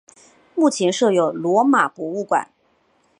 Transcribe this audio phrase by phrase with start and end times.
[0.55, 2.51] 目前设有罗马博物馆。